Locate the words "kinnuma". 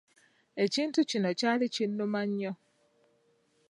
1.75-2.21